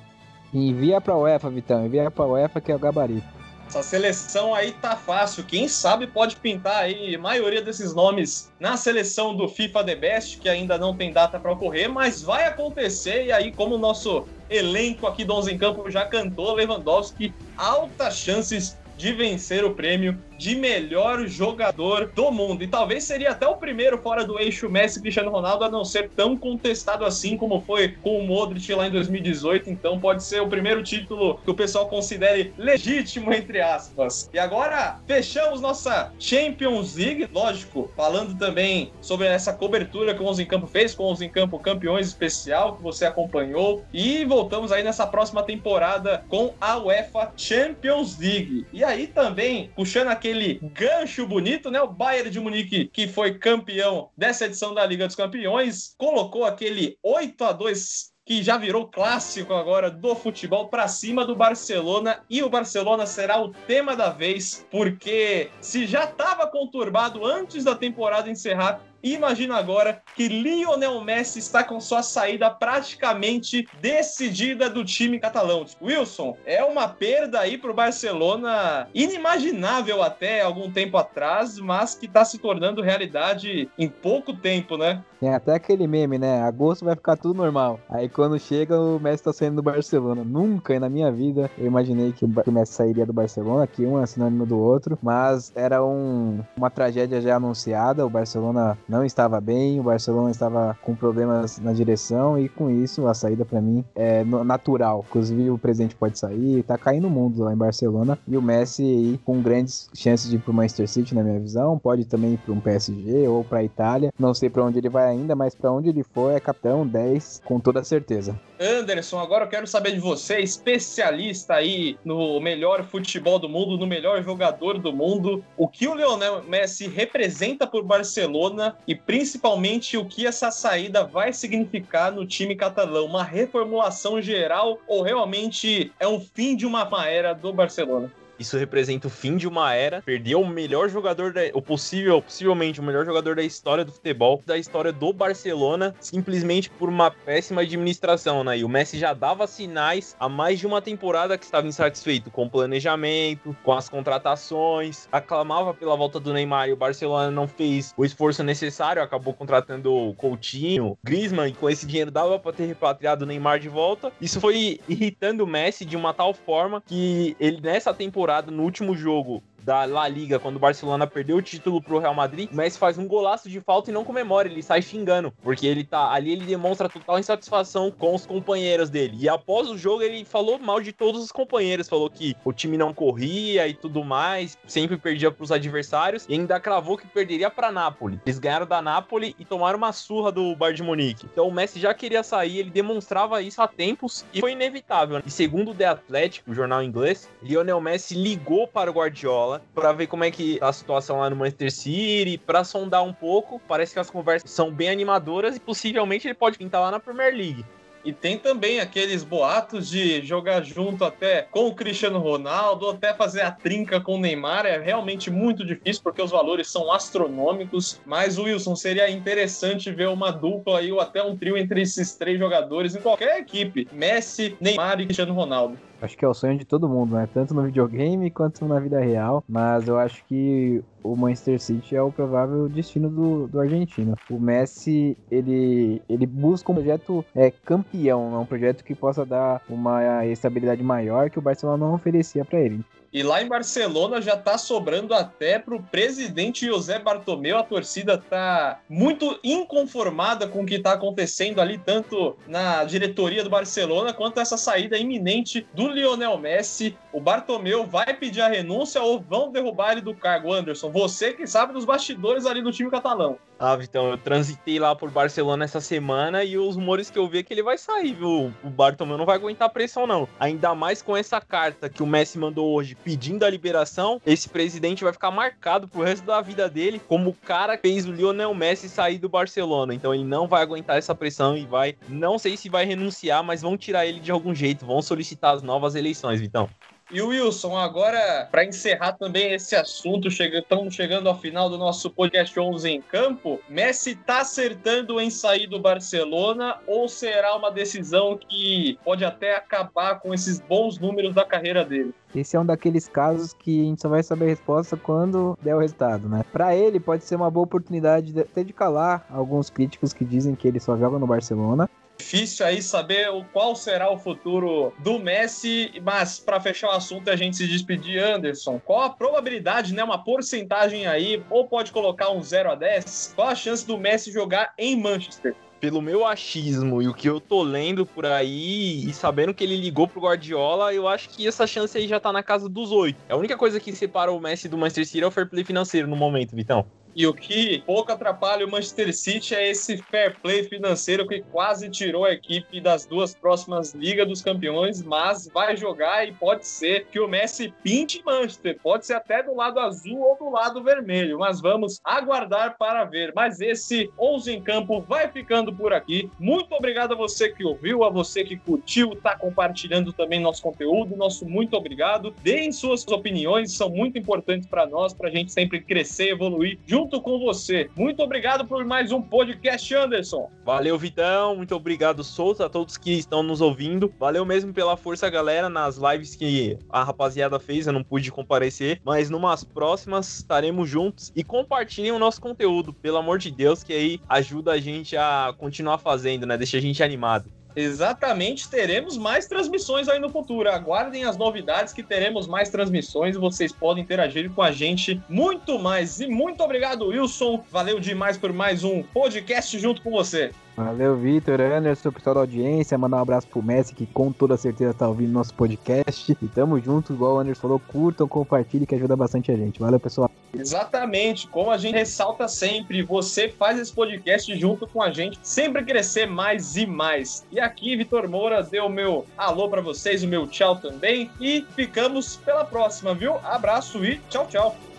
Envia 0.52 1.00
pra 1.00 1.16
UEFA, 1.16 1.50
Vitão. 1.50 1.86
Envia 1.86 2.10
pra 2.10 2.26
UEFA 2.26 2.60
que 2.60 2.72
é 2.72 2.76
o 2.76 2.80
gabarito. 2.80 3.35
Essa 3.68 3.82
seleção 3.84 4.54
aí 4.54 4.72
tá 4.74 4.96
fácil. 4.96 5.44
Quem 5.44 5.68
sabe 5.68 6.08
pode 6.08 6.36
pintar 6.38 6.84
aí 6.84 7.16
a 7.16 7.20
maioria 7.20 7.62
desses 7.62 7.94
nomes 7.94 8.52
na 8.60 8.78
seleção 8.78 9.36
do 9.36 9.48
FIFA 9.48 9.84
The 9.84 9.96
Best, 9.96 10.40
que 10.40 10.48
ainda 10.48 10.78
não 10.78 10.96
tem 10.96 11.12
data 11.12 11.40
para 11.40 11.52
ocorrer, 11.52 11.90
mas 11.90 12.22
vai 12.22 12.46
acontecer. 12.46 13.26
E 13.26 13.32
aí, 13.32 13.52
como 13.52 13.76
o 13.76 13.80
nosso 13.80 14.28
elenco 14.50 15.08
aqui 15.08 15.26
do 15.26 15.34
Onze 15.34 15.52
em 15.52 15.58
Campo 15.58 15.90
já 15.90 16.06
cantou, 16.06 16.54
Lewandowski, 16.54 17.34
altas 17.58 18.18
chances 18.18 18.78
de 18.98 19.12
vencer 19.12 19.66
o 19.66 19.76
prêmio 19.76 20.18
de 20.38 20.56
melhor 20.56 21.28
jogador 21.28 22.12
do 22.14 22.32
mundo. 22.32 22.64
E 22.64 22.68
talvez 22.68 23.04
seria 23.04 23.32
até 23.32 23.48
o 23.48 23.56
primeiro 23.56 23.98
fora 23.98 24.26
do 24.26 24.40
eixo 24.40 24.70
Messi 24.70 25.02
Cristiano 25.02 25.32
Ronaldo 25.32 25.64
a 25.64 25.70
não 25.70 25.86
ser 25.86 26.10
tão 26.10 26.38
contestado 26.38 27.06
assim 27.06 27.38
como 27.38 27.62
foi 27.62 27.90
com 28.02 28.20
o 28.20 28.28
Modric 28.28 28.74
lá 28.74 28.88
em 28.88 28.92
2018. 28.92 29.70
Então 29.70 30.00
pode 30.00 30.24
ser 30.24 30.42
o 30.42 30.48
primeiro 30.48 30.84
título 30.84 31.40
que 31.44 31.52
o 31.52 31.56
pessoal 31.56 31.88
considere 31.88 32.54
legítimo, 32.58 33.34
entre 33.34 33.62
aspas. 33.62 34.30
E 34.34 34.40
agora 34.40 35.00
fechamos 35.08 35.62
nossa 35.62 36.12
Champions 36.20 36.96
League, 36.96 37.30
lógico, 37.34 37.92
falando 37.96 38.38
também 38.38 38.92
sobre 39.02 39.28
essa 39.28 39.54
cobertura 39.54 40.14
que 40.14 40.22
o 40.22 40.26
Onze 40.26 40.44
em 40.44 40.46
Campo 40.46 40.68
fez, 40.68 40.94
com 40.94 41.04
o 41.04 41.12
Onze 41.12 41.26
em 41.26 41.30
Campo 41.30 41.60
Campeões 41.60 42.08
Especial, 42.08 42.76
que 42.76 42.84
você 42.84 43.06
acompanhou. 43.06 43.84
E 43.94 44.26
voltamos 44.26 44.72
aí 44.72 44.84
nessa 44.84 45.08
próxima 45.08 45.44
temporada 45.44 46.24
com 46.28 46.54
a 46.60 46.78
UEFA 46.78 47.32
Champions 47.38 48.18
League. 48.18 48.66
E 48.74 48.84
aí 48.84 49.08
também, 49.08 49.70
puxando 49.76 50.10
aqui 50.10 50.25
aquele 50.26 50.60
gancho 50.74 51.28
bonito, 51.28 51.70
né? 51.70 51.80
O 51.82 51.88
Bayern 51.88 52.32
de 52.32 52.40
Munique, 52.40 52.86
que 52.86 53.08
foi 53.08 53.38
campeão 53.38 54.10
dessa 54.18 54.46
edição 54.46 54.74
da 54.74 54.84
Liga 54.84 55.06
dos 55.06 55.16
Campeões, 55.16 55.94
colocou 55.98 56.46
aquele 56.46 56.98
8 57.04 57.44
a 57.44 57.52
2 57.52 58.16
que 58.26 58.42
já 58.42 58.58
virou 58.58 58.88
clássico 58.88 59.54
agora 59.54 59.92
do 59.92 60.16
futebol 60.16 60.68
para 60.68 60.88
cima 60.88 61.24
do 61.24 61.36
Barcelona 61.36 62.24
e 62.28 62.42
o 62.42 62.50
Barcelona 62.50 63.06
será 63.06 63.40
o 63.40 63.50
tema 63.68 63.96
da 63.96 64.10
vez, 64.10 64.66
porque 64.72 65.52
se 65.62 65.86
já 65.86 66.06
estava 66.06 66.48
conturbado 66.48 67.24
antes 67.24 67.64
da 67.64 67.76
temporada 67.76 68.28
encerrar, 68.28 68.82
Imagina 69.06 69.58
agora 69.58 70.02
que 70.16 70.28
Lionel 70.28 71.00
Messi 71.00 71.38
está 71.38 71.64
com 71.64 71.80
sua 71.80 72.02
saída 72.02 72.50
praticamente 72.50 73.68
decidida 73.80 74.68
do 74.68 74.84
time 74.84 75.20
catalão. 75.20 75.64
Wilson, 75.80 76.36
é 76.44 76.64
uma 76.64 76.88
perda 76.88 77.40
aí 77.40 77.56
para 77.56 77.70
o 77.70 77.74
Barcelona 77.76 78.88
inimaginável 78.96 80.02
até 80.02 80.42
algum 80.42 80.72
tempo 80.72 80.98
atrás, 80.98 81.60
mas 81.60 81.94
que 81.94 82.08
está 82.08 82.26
se 82.26 82.40
tornando 82.40 82.82
realidade 82.82 83.70
em 83.78 83.88
pouco 83.88 84.34
tempo, 84.34 84.76
né? 84.76 85.04
Tem 85.20 85.34
até 85.34 85.54
aquele 85.54 85.86
meme, 85.86 86.18
né? 86.18 86.42
Agosto 86.42 86.84
vai 86.84 86.96
ficar 86.96 87.16
tudo 87.16 87.38
normal. 87.38 87.80
Aí 87.88 88.10
quando 88.10 88.40
chega, 88.40 88.80
o 88.80 89.00
Messi 89.00 89.24
tá 89.24 89.32
saindo 89.32 89.58
do 89.58 89.64
Barcelona. 89.64 90.24
Nunca 90.24 90.80
na 90.80 90.90
minha 90.90 91.12
vida 91.12 91.50
eu 91.60 91.68
imaginei 91.68 92.12
que 92.12 92.26
o 92.26 92.52
Messi 92.52 92.74
sairia 92.74 93.06
do 93.06 93.14
Barcelona, 93.14 93.68
que 93.68 93.86
um 93.86 94.02
é 94.02 94.06
sinônimo 94.08 94.48
do 94.48 94.58
outro, 94.58 94.98
mas 95.02 95.52
era 95.56 95.86
um, 95.86 96.44
uma 96.58 96.72
tragédia 96.72 97.22
já 97.22 97.36
anunciada. 97.36 98.06
O 98.06 98.10
Barcelona 98.10 98.76
não 98.96 99.04
estava 99.04 99.42
bem, 99.42 99.78
o 99.80 99.84
Barcelona 99.84 100.32
estava 100.32 100.78
com 100.82 100.96
problemas 100.96 101.60
na 101.60 101.74
direção 101.74 102.40
e 102.40 102.48
com 102.48 102.70
isso 102.70 103.08
a 103.08 103.14
saída 103.14 103.44
para 103.44 103.60
mim 103.60 103.84
é 103.94 104.24
natural. 104.24 105.04
Inclusive 105.10 105.50
o 105.50 105.58
presidente 105.58 105.96
pode 105.96 106.18
sair, 106.18 106.64
tá 106.64 106.78
caindo 106.78 107.08
o 107.08 107.10
mundo 107.10 107.44
lá 107.44 107.54
em 107.54 107.58
Barcelona 107.58 108.18
e 108.26 108.38
o 108.38 108.42
Messi 108.42 108.84
aí 108.84 109.20
com 109.26 109.42
grandes 109.42 109.90
chances 109.94 110.30
de 110.30 110.38
ir 110.38 110.40
pro 110.40 110.54
Manchester 110.54 110.88
City 110.88 111.14
na 111.14 111.24
minha 111.24 111.40
visão, 111.40 111.78
pode 111.78 112.06
também 112.06 112.36
ir 112.36 112.38
para 112.38 112.54
um 112.54 112.60
PSG 112.62 113.28
ou 113.28 113.44
para 113.44 113.64
Itália. 113.64 114.14
Não 114.18 114.34
sei 114.34 114.50
para 114.50 114.64
onde 114.64 114.78
ele 114.78 114.90
vai 114.90 115.10
ainda, 115.10 115.36
mas 115.36 115.54
para 115.54 115.72
onde 115.72 115.90
ele 115.90 116.04
for 116.04 116.32
é 116.32 116.40
capitão 116.40 116.88
10 116.88 117.42
com 117.44 117.60
toda 117.60 117.84
certeza. 117.84 118.40
Anderson, 118.60 119.20
agora 119.20 119.46
eu 119.46 119.50
quero 119.50 119.68
saber 119.68 119.92
de 119.92 120.00
você, 120.00 120.40
especialista 120.40 121.56
aí 121.56 121.98
no 122.04 122.40
melhor 122.40 122.84
futebol 122.84 123.38
do 123.38 123.50
mundo, 123.50 123.78
no 123.78 123.86
melhor 123.86 124.24
jogador 124.24 124.78
do 124.78 124.94
mundo, 124.94 125.44
o 125.58 125.68
que 125.68 125.88
o 125.88 125.96
Lionel 125.96 126.44
Messi 126.44 126.88
representa 126.88 127.68
por 127.68 127.84
Barcelona 127.84 128.78
e 128.88 128.96
principalmente 128.96 129.98
o 129.98 130.06
que 130.06 130.26
essa 130.26 130.52
saída 130.52 131.04
vai 131.04 131.34
significar 131.34 132.12
no 132.12 132.26
time 132.26 132.56
catalão, 132.56 133.06
uma 133.06 133.24
reformulação 133.24 134.22
geral 134.22 134.80
ou 134.88 135.02
realmente 135.02 135.92
é 136.00 136.08
um 136.08 136.20
fim 136.20 136.56
de 136.56 136.66
uma 136.66 136.86
era 137.08 137.34
do 137.34 137.52
Barcelona? 137.52 138.12
Isso 138.40 138.58
representa 138.58 139.08
o 139.08 139.10
fim 139.10 139.38
de 139.38 139.48
uma 139.48 139.74
era. 139.74 140.02
Perdeu 140.02 140.42
o 140.42 140.48
melhor 140.48 140.90
jogador, 140.90 141.32
da, 141.32 141.42
o 141.54 141.62
possível, 141.62 142.22
possivelmente 142.22 142.80
o 142.80 142.84
melhor 142.84 143.06
jogador 143.06 143.36
da 143.36 143.44
história 143.44 143.86
do 143.86 143.92
futebol, 143.92 144.42
da 144.46 144.58
história 144.58 144.92
do 144.92 145.14
Barcelona, 145.14 145.96
simplesmente 146.00 146.70
por 146.70 146.90
uma 146.90 147.10
péssima 147.10 147.62
administração, 147.62 148.44
né? 148.44 148.58
E 148.58 148.64
o 148.64 148.70
Messi 148.70 148.98
já 148.98 149.14
dava 149.14 149.48
sinais 149.48 150.16
há 150.20 150.28
mais 150.28 150.60
de 150.60 150.68
uma 150.68 150.82
temporada 150.82 151.38
que 151.38 151.46
estava 151.46 151.68
insatisfeito 151.68 152.30
com 152.30 152.46
o 152.46 152.50
planejamento, 152.50 153.56
com 153.64 153.74
as 153.74 153.88
contratações, 153.88 155.08
aclamava 155.12 155.74
pela 155.74 155.96
volta 155.96 156.20
do 156.20 156.34
Neymar 156.34 156.70
e 156.70 156.74
o 156.74 156.78
Barcelona 156.78 157.32
não 157.32 157.48
fez 157.48 157.94
o 157.96 158.04
esforço 158.04 158.44
necessário, 158.44 159.02
acabou 159.02 159.34
contratando 159.34 159.94
o 159.94 160.14
Coutinho, 160.14 160.98
Griezmann, 161.04 161.50
e 161.50 161.54
com 161.54 161.70
esse 161.70 161.86
dinheiro 161.86 162.12
dava 162.12 162.38
para 162.38 162.54
ter 162.54 162.66
repatriado 162.66 163.24
o 163.24 163.28
Neymar 163.28 163.60
de 163.60 163.70
volta. 163.70 164.12
Isso 164.20 164.40
foi 164.42 164.80
irritando 164.88 165.44
o 165.44 165.48
Messi 165.48 165.86
de 165.86 165.96
uma 165.96 166.14
tal 166.14 166.34
forma 166.34 166.82
que 166.82 167.36
ele 167.40 167.62
nessa 167.62 167.94
temporada 167.94 168.25
temporada, 168.26 168.52
no 168.52 168.64
último 168.64 168.96
jogo, 168.96 169.44
da 169.66 169.84
La 169.86 170.08
Liga, 170.08 170.38
quando 170.38 170.58
o 170.58 170.60
Barcelona 170.60 171.08
perdeu 171.08 171.38
o 171.38 171.42
título 171.42 171.82
pro 171.82 171.98
Real 171.98 172.14
Madrid, 172.14 172.48
o 172.52 172.56
Messi 172.56 172.78
faz 172.78 173.00
um 173.00 173.08
golaço 173.08 173.50
de 173.50 173.60
falta 173.60 173.90
e 173.90 173.94
não 173.94 174.06
comemora, 174.06 174.48
ele 174.48 174.62
sai 174.62 174.80
xingando, 174.84 175.34
porque 175.42 175.66
ele 175.66 175.84
tá 175.84 176.12
ali, 176.12 176.32
ele 176.32 176.46
demonstra 176.46 176.88
total 176.88 177.18
insatisfação 177.18 177.90
com 177.90 178.14
os 178.14 178.28
companheiros 178.28 178.92
dele. 178.92 179.18
E 179.20 179.28
após 179.28 179.68
o 179.68 179.76
jogo, 179.76 180.04
ele 180.04 180.24
falou 180.24 180.60
mal 180.60 180.80
de 180.80 180.94
todos 180.94 181.24
os 181.24 181.32
companheiros, 181.32 181.90
falou 181.90 182.08
que 182.12 182.36
o 182.46 182.54
time 182.54 182.78
não 182.78 182.94
corria 182.94 183.68
e 183.68 183.74
tudo 183.74 184.04
mais, 184.04 184.56
sempre 184.68 184.98
perdia 184.98 185.32
pros 185.32 185.52
adversários, 185.52 186.28
e 186.30 186.34
ainda 186.34 186.60
cravou 186.60 186.96
que 186.96 187.08
perderia 187.08 187.50
para 187.50 187.72
Napoli. 187.72 188.20
Eles 188.24 188.38
ganharam 188.38 188.68
da 188.68 188.84
Napoli 188.84 189.36
e 189.40 189.46
tomaram 189.46 189.80
uma 189.80 189.92
surra 189.92 190.32
do 190.32 190.56
Bayern 190.56 190.76
de 190.76 190.84
Munique. 190.84 191.26
Então 191.32 191.48
o 191.48 191.52
Messi 191.52 191.80
já 191.80 191.94
queria 191.94 192.22
sair, 192.22 192.60
ele 192.60 192.70
demonstrava 192.70 193.42
isso 193.42 193.60
há 193.62 193.68
tempos 193.68 194.24
e 194.32 194.42
foi 194.42 194.52
inevitável. 194.52 195.24
E 195.26 195.32
segundo 195.32 195.72
o 195.72 195.74
The 195.74 195.86
Athletic, 195.86 196.44
o 196.48 196.54
jornal 196.54 196.84
inglês, 196.84 197.30
Lionel 197.42 197.82
Messi 197.82 198.14
ligou 198.14 198.68
para 198.68 198.92
o 198.92 198.94
Guardiola 198.94 199.55
para 199.74 199.92
ver 199.92 200.08
como 200.08 200.24
é 200.24 200.32
que 200.32 200.60
tá 200.60 200.70
a 200.70 200.74
situação 200.74 201.20
lá 201.20 201.30
no 201.30 201.36
Manchester 201.36 201.72
City, 201.72 202.38
para 202.38 202.64
sondar 202.64 203.04
um 203.04 203.14
pouco. 203.14 203.62
Parece 203.68 203.94
que 203.94 204.00
as 204.00 204.10
conversas 204.10 204.50
são 204.50 204.72
bem 204.72 204.90
animadoras 204.90 205.56
e 205.56 205.60
possivelmente 205.60 206.28
ele 206.28 206.34
pode 206.34 206.58
pintar 206.58 206.82
lá 206.82 206.92
na 206.92 207.00
Premier 207.00 207.34
League. 207.34 207.66
E 208.06 208.14
tem 208.14 208.38
também 208.38 208.80
aqueles 208.80 209.24
boatos 209.24 209.90
de 209.90 210.24
jogar 210.24 210.64
junto 210.64 211.04
até 211.04 211.42
com 211.42 211.66
o 211.66 211.74
Cristiano 211.74 212.20
Ronaldo, 212.20 212.88
até 212.92 213.12
fazer 213.16 213.42
a 213.42 213.50
trinca 213.50 214.00
com 214.00 214.14
o 214.14 214.20
Neymar. 214.20 214.68
É 214.68 214.78
realmente 214.78 215.32
muito 215.32 215.66
difícil 215.66 216.04
porque 216.04 216.22
os 216.22 216.30
valores 216.30 216.70
são 216.70 216.92
astronômicos. 216.92 218.00
Mas, 218.06 218.38
Wilson, 218.38 218.76
seria 218.76 219.10
interessante 219.10 219.92
ver 219.92 220.08
uma 220.08 220.32
dupla 220.32 220.80
aí 220.80 220.92
ou 220.92 221.02
até 221.02 221.24
um 221.24 221.36
trio 221.36 221.58
entre 221.58 221.82
esses 221.82 222.14
três 222.14 222.38
jogadores 222.38 222.96
em 222.96 223.02
qualquer 223.02 223.40
equipe: 223.40 223.88
Messi, 223.92 224.56
Neymar 224.62 225.02
e 225.02 225.06
Cristiano 225.06 225.34
Ronaldo. 225.34 225.76
Acho 226.02 226.18
que 226.18 226.26
é 226.26 226.28
o 226.28 226.34
sonho 226.34 226.58
de 226.58 226.66
todo 226.66 226.90
mundo, 226.90 227.16
né? 227.16 227.28
Tanto 227.34 227.54
no 227.54 227.64
videogame 227.64 228.30
quanto 228.30 228.66
na 228.66 228.80
vida 228.80 229.00
real. 229.00 229.44
Mas 229.48 229.88
eu 229.88 229.98
acho 229.98 230.24
que 230.26 230.84
o 231.04 231.16
Manchester 231.16 231.60
City 231.60 231.96
é 231.96 232.02
o 232.02 232.12
provável 232.12 232.68
destino 232.68 233.10
do, 233.10 233.48
do 233.48 233.60
argentino. 233.60 234.16
O 234.30 234.40
Messi, 234.40 235.18
ele, 235.32 236.02
ele 236.10 236.26
busca 236.26 236.72
um 236.72 236.76
projeto 236.76 237.24
é, 237.34 237.52
campeão, 237.52 238.34
é 238.36 238.38
um 238.38 238.46
projeto 238.46 238.84
que 238.84 238.96
possa 238.96 239.26
dar 239.26 239.62
uma 239.70 240.26
estabilidade 240.26 240.84
maior 240.84 241.30
que 241.30 241.40
o 241.40 241.42
Barcelona 241.42 241.86
não 241.86 241.94
oferecia 241.94 242.44
para 242.44 242.60
ele. 242.60 242.84
E 243.16 243.24
lá 243.24 243.42
em 243.42 243.48
Barcelona 243.48 244.22
já 244.22 244.36
tá 244.36 244.58
sobrando 244.58 245.14
até 245.14 245.58
pro 245.58 245.82
presidente 245.82 246.66
José 246.66 247.00
Bartomeu. 247.00 247.58
A 247.58 247.64
torcida 247.64 248.18
tá 248.18 248.82
muito 248.90 249.40
inconformada 249.42 250.50
com 250.50 250.64
o 250.64 250.66
que 250.66 250.80
tá 250.80 250.92
acontecendo 250.92 251.62
ali, 251.62 251.78
tanto 251.78 252.36
na 252.46 252.84
diretoria 252.84 253.42
do 253.42 253.50
Barcelona 253.50 254.12
quanto 254.12 254.42
essa 254.42 254.58
saída 254.58 254.98
iminente 254.98 255.66
do 255.74 255.88
Lionel 255.88 256.38
Messi. 256.38 256.98
O 257.14 257.22
Bartomeu 257.22 257.86
vai 257.86 258.14
pedir 258.14 258.42
a 258.42 258.50
renúncia 258.50 259.02
ou 259.02 259.18
vão 259.18 259.50
derrubar 259.50 259.94
ele 259.94 260.02
do 260.02 260.14
cargo, 260.14 260.52
Anderson? 260.52 260.92
Você 260.92 261.32
que 261.32 261.48
sabe 261.48 261.72
dos 261.72 261.86
bastidores 261.86 262.46
ali 262.46 262.62
do 262.62 262.70
time 262.70 262.92
catalão. 262.92 263.38
Ah, 263.58 263.78
então, 263.82 264.10
eu 264.10 264.18
transitei 264.18 264.80
lá 264.80 264.94
por 264.94 265.10
Barcelona 265.10 265.64
essa 265.64 265.80
semana 265.80 266.44
e 266.44 266.58
os 266.58 266.76
rumores 266.76 267.10
que 267.10 267.18
eu 267.18 267.28
vi 267.28 267.40
é 267.40 267.44
que 267.44 267.54
ele 267.54 267.64
vai 267.64 267.78
sair, 267.78 268.14
viu? 268.14 268.54
O 268.62 268.70
Bartomeu 268.70 269.18
não 269.18 269.26
vai 269.26 269.38
aguentar 269.38 269.70
pressão, 269.70 270.06
não. 270.06 270.28
Ainda 270.40 270.76
mais 270.76 271.02
com 271.02 271.16
essa 271.16 271.40
carta 271.40 271.90
que 271.90 272.04
o 272.04 272.06
Messi 272.06 272.38
mandou 272.38 272.74
hoje 272.74 272.96
pedindo 272.96 273.46
a 273.46 273.50
liberação, 273.50 274.22
esse 274.26 274.50
presidente 274.50 275.04
vai 275.04 275.14
ficar 275.14 275.32
marcado 275.32 275.88
pro 275.88 276.04
resto 276.04 276.26
da 276.26 276.42
vida 276.42 276.70
dele 276.70 277.02
como 277.08 277.30
o 277.30 277.34
cara 277.34 277.78
que 277.78 277.88
fez 277.88 278.06
o 278.06 278.12
Lionel 278.12 278.54
Messi 278.54 278.90
sair 278.90 279.18
do 279.18 279.30
Barcelona. 279.30 279.94
Então 279.94 280.14
ele 280.14 280.26
não 280.26 280.48
vai 280.48 280.62
aguentar 280.62 280.98
essa 280.98 281.16
pressão 281.16 281.56
e 281.58 281.66
vai, 281.66 281.96
não 282.10 282.38
sei 282.38 282.58
se 282.58 282.68
vai 282.68 282.86
renunciar, 282.86 283.42
mas 283.42 283.62
vão 283.62 283.78
tirar 283.78 284.06
ele 284.06 284.20
de 284.20 284.32
algum 284.32 284.54
jeito, 284.54 284.86
vão 284.86 285.02
solicitar 285.02 285.56
as 285.56 285.62
novas 285.62 285.96
eleições, 285.96 286.42
então. 286.42 286.70
E 287.12 287.22
Wilson, 287.22 287.78
agora, 287.78 288.48
para 288.52 288.66
encerrar 288.66 289.14
também 289.14 289.54
esse 289.54 289.76
assunto, 289.76 290.28
estamos 290.28 290.96
chegando 290.96 291.30
ao 291.30 291.40
final 291.40 291.70
do 291.70 291.78
nosso 291.78 292.10
podcast 292.10 292.60
11 292.60 292.90
em 292.90 293.00
campo. 293.00 293.60
Messi 293.70 294.12
está 294.12 294.40
acertando 294.42 295.22
em 295.22 295.30
sair 295.30 295.68
do 295.68 295.80
Barcelona 295.80 296.80
ou 296.88 297.08
será 297.08 297.56
uma 297.56 297.70
decisão 297.70 298.36
que 298.36 298.98
pode 299.06 299.24
até 299.24 299.56
acabar 299.56 300.20
com 300.20 300.34
esses 300.34 300.60
bons 300.60 300.98
números 300.98 301.36
da 301.36 301.46
carreira 301.46 301.86
dele? 301.86 302.12
Esse 302.34 302.58
é 302.58 302.60
um 302.60 302.66
daqueles 302.66 303.08
casos 303.08 303.54
que 303.54 303.82
a 303.82 303.84
gente 303.86 304.02
só 304.02 304.10
vai 304.10 304.24
saber 304.24 304.46
a 304.46 304.50
resposta 304.50 304.98
quando 304.98 305.58
der 305.62 305.76
o 305.76 305.80
resultado, 305.80 306.28
né? 306.28 306.44
Para 306.52 306.76
ele, 306.76 307.00
pode 307.00 307.24
ser 307.24 307.36
uma 307.36 307.52
boa 307.52 307.66
oportunidade 307.66 308.34
de, 308.34 308.42
até 308.42 308.64
de 308.64 308.74
calar 308.74 309.26
alguns 309.30 309.70
críticos 309.70 310.12
que 310.12 310.26
dizem 310.26 310.56
que 310.56 310.68
ele 310.68 310.80
só 310.80 310.98
joga 310.98 311.20
no 311.20 311.28
Barcelona 311.28 311.88
Difícil 312.18 312.66
aí 312.66 312.82
saber 312.82 313.28
qual 313.52 313.76
será 313.76 314.12
o 314.12 314.18
futuro 314.18 314.94
do 315.00 315.20
Messi, 315.20 315.92
mas 316.02 316.40
para 316.40 316.60
fechar 316.60 316.88
o 316.88 316.92
assunto 316.92 317.30
a 317.30 317.36
gente 317.36 317.58
se 317.58 317.68
despedir, 317.68 318.24
Anderson. 318.24 318.80
Qual 318.80 319.02
a 319.02 319.10
probabilidade, 319.10 319.94
né, 319.94 320.04
uma 320.04 320.24
porcentagem 320.24 321.08
aí, 321.08 321.44
ou 321.50 321.68
pode 321.68 321.92
colocar 321.92 322.32
um 322.32 322.42
0 322.42 322.72
a 322.72 322.76
10? 322.76 323.34
Qual 323.36 323.48
a 323.48 323.56
chance 323.56 323.86
do 323.86 323.98
Messi 323.98 324.32
jogar 324.32 324.74
em 324.78 324.96
Manchester? 324.96 325.56
pelo 325.80 326.02
meu 326.02 326.26
achismo 326.26 327.00
e 327.00 327.08
o 327.08 327.14
que 327.14 327.30
eu 327.30 327.40
tô 327.40 327.62
lendo 327.62 328.08
por 328.08 328.26
aí 328.26 329.08
e 329.08 329.14
sabendo 329.14 329.54
que 329.54 329.64
ele 329.64 329.78
ligou 329.78 330.08
pro 330.08 330.22
Guardiola, 330.22 330.92
eu 330.92 331.08
acho 331.08 331.30
que 331.30 331.48
essa 331.48 331.68
chance 331.68 331.96
aí 331.96 332.08
já 332.08 332.20
tá 332.20 332.34
na 332.34 332.42
casa 332.42 332.68
dos 332.68 332.92
oito. 332.92 333.20
É 333.30 333.34
a 333.34 333.38
única 333.38 333.56
coisa 333.56 333.80
que 333.80 333.92
separa 333.96 334.32
o 334.32 334.40
Messi 334.40 334.68
do 334.68 334.80
Manchester 334.80 335.06
City 335.06 335.24
é 335.24 335.28
o 335.28 335.32
fair 335.32 335.48
play 335.48 335.64
financeiro 335.64 336.08
no 336.08 336.16
momento, 336.16 336.56
Vitão. 336.56 336.88
E 337.16 337.26
o 337.26 337.34
que 337.34 337.82
pouco 337.86 338.12
atrapalha 338.12 338.66
o 338.66 338.70
Manchester 338.70 339.16
City 339.16 339.56
é 339.56 339.70
esse 339.70 339.96
fair 339.98 340.36
play 340.42 340.64
financeiro 340.66 341.26
que 341.26 341.42
quase 341.44 341.90
tirou 341.90 342.26
a 342.26 342.34
equipe 342.34 342.82
das 342.82 343.06
duas 343.06 343.34
próximas 343.34 343.94
Ligas 343.94 344.28
dos 344.28 344.42
Campeões, 344.42 345.02
mas 345.02 345.48
vai 345.48 345.78
jogar 345.78 346.28
e 346.28 346.34
pode 346.34 346.68
ser 346.68 347.06
que 347.06 347.18
o 347.18 347.28
Messi 347.28 347.74
pinte 347.82 348.22
Manchester, 348.26 348.78
pode 348.84 349.06
ser 349.06 349.14
até 349.14 349.42
do 349.42 349.56
lado 349.56 349.80
azul 349.80 350.20
ou 350.20 350.38
do 350.38 350.50
lado 350.50 350.84
vermelho, 350.84 351.40
mas 351.40 351.62
vamos 351.62 352.02
aguardar 352.04 352.78
para 352.78 353.06
ver. 353.06 353.32
Mas 353.34 353.62
esse 353.62 354.12
11 354.20 354.52
em 354.52 354.62
campo 354.62 355.00
vai 355.00 355.32
ficando 355.32 355.74
por 355.74 355.94
aqui. 355.94 356.30
Muito 356.38 356.74
obrigado 356.76 357.14
a 357.14 357.18
você 357.18 357.50
que 357.50 357.64
ouviu, 357.64 358.04
a 358.04 358.10
você 358.10 358.44
que 358.44 358.58
curtiu, 358.58 359.14
está 359.14 359.38
compartilhando 359.38 360.12
também 360.12 360.42
nosso 360.42 360.62
conteúdo. 360.62 361.16
Nosso 361.16 361.48
muito 361.48 361.78
obrigado. 361.78 362.36
Deem 362.44 362.74
suas 362.74 363.08
opiniões, 363.08 363.72
são 363.72 363.90
muito 363.90 364.18
importantes 364.18 364.68
para 364.68 364.86
nós, 364.86 365.14
para 365.14 365.30
a 365.30 365.32
gente 365.32 365.54
sempre 365.54 365.80
crescer, 365.80 366.32
evoluir 366.32 366.78
junto 366.86 367.05
junto 367.06 367.22
com 367.22 367.38
você. 367.38 367.88
Muito 367.96 368.24
obrigado 368.24 368.66
por 368.66 368.84
mais 368.84 369.12
um 369.12 369.22
podcast, 369.22 369.94
Anderson. 369.94 370.50
Valeu, 370.66 370.98
Vitão. 370.98 371.56
Muito 371.56 371.76
obrigado, 371.76 372.24
Souza, 372.24 372.66
a 372.66 372.70
todos 372.70 372.98
que 372.98 373.12
estão 373.12 373.44
nos 373.44 373.62
ouvindo. 373.62 374.12
Valeu 374.20 374.44
mesmo 374.44 374.74
pela 374.74 374.98
força, 374.98 375.30
galera, 375.30 375.70
nas 375.70 375.98
lives 375.98 376.36
que 376.36 376.80
a 376.90 377.04
rapaziada 377.04 377.60
fez. 377.60 377.86
Eu 377.86 377.94
não 377.94 378.04
pude 378.04 378.32
comparecer, 378.32 379.00
mas 379.06 379.30
numas 379.30 379.64
próximas 379.64 380.40
estaremos 380.40 380.90
juntos 380.90 381.32
e 381.36 381.44
compartilhem 381.44 382.12
o 382.12 382.18
nosso 382.18 382.42
conteúdo, 382.42 382.92
pelo 382.92 383.18
amor 383.18 383.38
de 383.38 383.52
Deus, 383.52 383.84
que 383.84 383.94
aí 383.94 384.20
ajuda 384.28 384.72
a 384.72 384.80
gente 384.80 385.16
a 385.16 385.54
continuar 385.56 386.00
fazendo, 386.00 386.48
né? 386.48 386.58
Deixa 386.58 386.78
a 386.78 386.82
gente 386.82 387.04
animado. 387.04 387.52
Exatamente, 387.76 388.70
teremos 388.70 389.18
mais 389.18 389.48
transmissões 389.48 390.08
aí 390.08 390.20
no 390.20 390.30
futuro. 390.30 390.70
Aguardem 390.70 391.26
as 391.26 391.38
novidades 391.38 391.92
que 391.92 392.02
teremos 392.02 392.48
mais 392.48 392.70
transmissões. 392.70 393.36
Vocês 393.36 393.72
podem 393.72 394.04
interagir 394.04 394.50
com 394.52 394.62
a 394.62 394.72
gente 394.72 395.22
muito 395.28 395.78
mais. 395.78 396.20
E 396.20 396.28
muito 396.28 396.64
obrigado, 396.64 397.08
Wilson. 397.08 397.64
Valeu 397.70 398.00
demais 398.00 398.38
por 398.38 398.54
mais 398.54 398.84
um 398.84 399.04
podcast 399.04 399.78
junto 399.78 400.02
com 400.02 400.12
você. 400.12 400.52
Valeu, 400.76 401.16
Vitor, 401.16 401.62
Anderson, 401.62 402.12
pessoal 402.12 402.36
da 402.36 402.42
audiência. 402.42 402.98
Mandar 402.98 403.18
um 403.18 403.22
abraço 403.22 403.48
pro 403.48 403.64
Messi, 403.64 403.96
que 403.96 404.06
com 404.06 404.32
toda 404.32 404.58
certeza 404.58 404.94
tá 404.94 405.08
ouvindo 405.08 405.32
nosso 405.32 405.54
podcast. 405.54 406.38
E 406.42 406.48
tamo 406.48 406.80
junto, 406.82 407.14
igual 407.14 407.36
o 407.36 407.40
Anderson 407.40 407.62
falou, 407.62 407.80
curtam, 407.80 408.28
compartilhem, 408.28 408.86
que 408.86 408.96
ajuda 408.96 409.16
bastante 409.16 409.52
a 409.52 409.56
gente. 409.56 409.80
Valeu, 409.80 410.00
pessoal. 410.00 410.30
Exatamente, 410.60 411.48
como 411.48 411.72
a 411.72 411.78
gente 411.78 411.96
ressalta 411.96 412.48
sempre, 412.48 413.02
você 413.04 413.50
faz 413.50 413.80
esse 413.80 413.94
podcast 413.94 414.58
junto 414.58 414.88
com 414.88 415.02
a 415.02 415.12
gente, 415.12 415.40
sempre 415.44 415.84
crescer 415.84 416.26
mais 416.26 416.76
e 416.76 416.86
mais. 416.86 417.46
E 417.52 417.60
aqui, 417.60 417.96
Vitor 417.96 418.28
Moura, 418.28 418.64
deu 418.64 418.86
o 418.86 418.90
meu 418.90 419.26
alô 419.38 419.70
para 419.70 419.82
vocês, 419.82 420.24
o 420.24 420.28
meu 420.28 420.48
tchau 420.48 420.76
também. 420.78 421.30
E 421.40 421.66
ficamos 421.76 422.38
pela 422.38 422.66
próxima, 422.66 423.14
viu? 423.14 423.36
Abraço 423.44 424.04
e 424.04 424.20
tchau, 424.30 424.48
tchau. 424.48 424.95